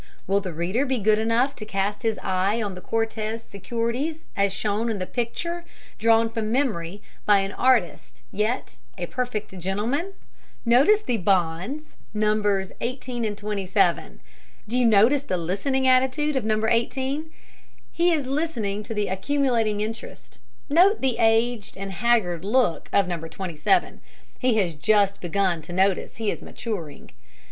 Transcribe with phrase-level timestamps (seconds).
[0.25, 4.51] Will the reader be good enough to cast his eye on the Cortez securities as
[4.51, 5.63] shown in the picture
[5.99, 10.13] drawn from memory by an artist yet a perfect gentleman?
[10.65, 12.71] [Illustration: BANK OF CORTEZ.] Notice the bonds Nos.
[12.81, 14.21] 18 and 27.
[14.67, 16.65] Do you notice the listening attitude of No.
[16.67, 17.29] 18?
[17.91, 20.39] He is listening to the accumulating interest.
[20.67, 23.19] Note the aged and haggard look of No.
[23.19, 24.01] 27.
[24.39, 27.11] He has just begun to notice that he is maturing.